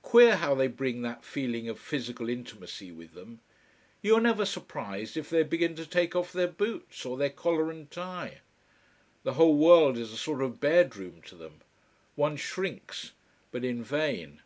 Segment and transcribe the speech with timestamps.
[0.00, 3.40] Queer how they bring that feeling of physical intimacy with them.
[4.00, 7.70] You are never surprised if they begin to take off their boots, or their collar
[7.70, 8.38] and tie.
[9.22, 11.60] The whole world is a sort of bedroom to them.
[12.14, 13.12] One shrinks,
[13.52, 14.40] but in vain.